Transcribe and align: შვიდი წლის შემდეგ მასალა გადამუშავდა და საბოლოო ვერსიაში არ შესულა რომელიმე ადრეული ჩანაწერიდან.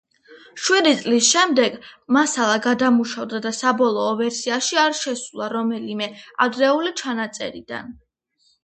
შვიდი 0.67 0.93
წლის 1.01 1.27
შემდეგ 1.33 1.75
მასალა 2.17 2.55
გადამუშავდა 2.65 3.43
და 3.45 3.53
საბოლოო 3.59 4.17
ვერსიაში 4.25 4.83
არ 4.87 4.99
შესულა 5.05 5.53
რომელიმე 5.59 6.13
ადრეული 6.49 6.97
ჩანაწერიდან. 7.05 7.97